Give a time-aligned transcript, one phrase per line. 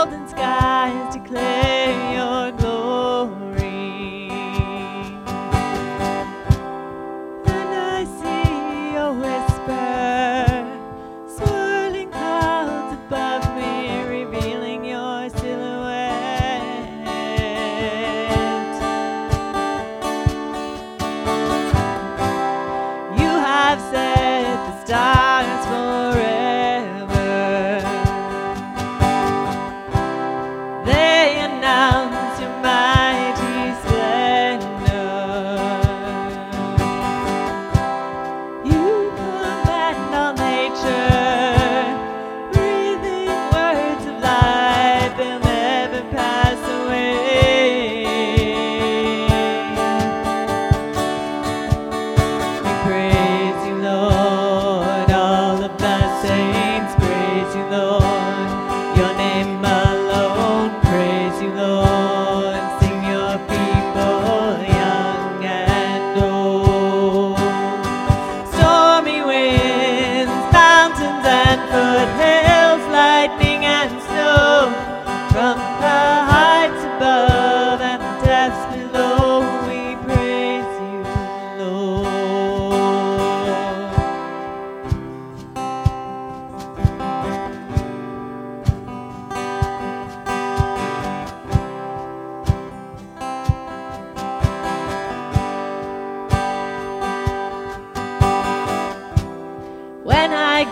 [0.00, 0.59] golden sky.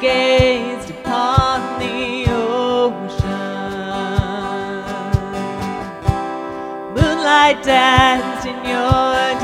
[0.00, 3.18] gazed upon the ocean.
[6.94, 9.37] Moonlight danced in your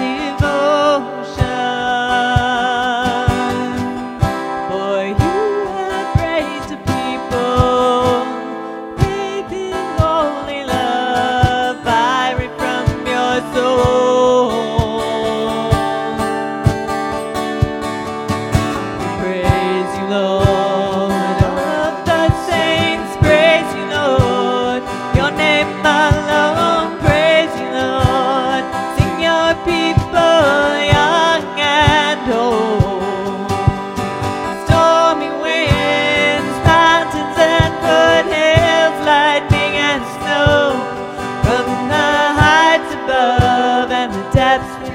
[44.65, 44.94] Christmas.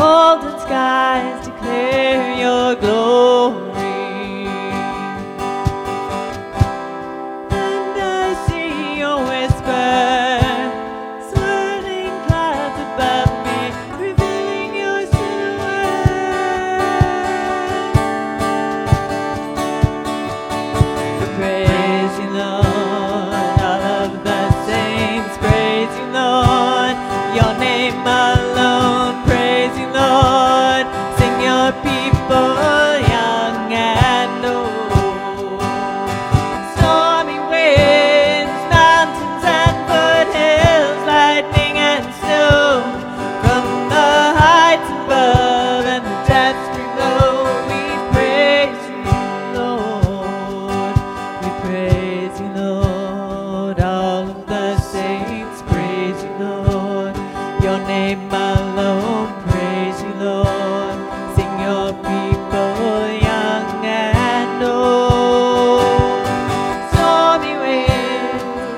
[0.00, 2.29] golden skies declare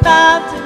[0.02, 0.61] about to